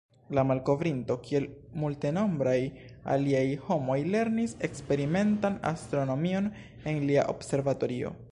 [0.35, 1.43] La malkovrinto, kiel
[1.81, 2.55] multenombraj
[3.15, 6.51] aliaj homoj, lernis eksperimentan astronomion
[6.93, 8.15] en lia observatorio.